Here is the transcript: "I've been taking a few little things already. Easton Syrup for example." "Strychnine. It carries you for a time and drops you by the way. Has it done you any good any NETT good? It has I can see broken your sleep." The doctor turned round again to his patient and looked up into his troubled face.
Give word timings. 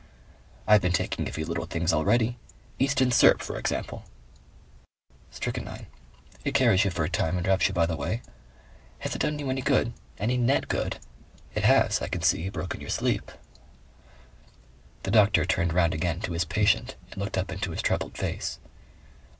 "I've 0.65 0.81
been 0.81 0.93
taking 0.93 1.29
a 1.29 1.31
few 1.31 1.45
little 1.45 1.67
things 1.67 1.93
already. 1.93 2.39
Easton 2.79 3.11
Syrup 3.11 3.39
for 3.39 3.59
example." 3.59 4.03
"Strychnine. 5.29 5.85
It 6.43 6.55
carries 6.55 6.83
you 6.83 6.89
for 6.89 7.03
a 7.05 7.07
time 7.07 7.37
and 7.37 7.45
drops 7.45 7.67
you 7.67 7.73
by 7.75 7.85
the 7.85 7.95
way. 7.95 8.23
Has 8.97 9.13
it 9.15 9.19
done 9.21 9.37
you 9.37 9.51
any 9.51 9.61
good 9.61 9.93
any 10.17 10.37
NETT 10.37 10.67
good? 10.69 10.97
It 11.53 11.65
has 11.65 12.01
I 12.01 12.07
can 12.07 12.23
see 12.23 12.49
broken 12.49 12.81
your 12.81 12.89
sleep." 12.89 13.31
The 15.03 15.11
doctor 15.11 15.45
turned 15.45 15.71
round 15.71 15.93
again 15.93 16.19
to 16.21 16.33
his 16.33 16.45
patient 16.45 16.95
and 17.11 17.21
looked 17.21 17.37
up 17.37 17.51
into 17.51 17.69
his 17.69 17.83
troubled 17.83 18.17
face. 18.17 18.57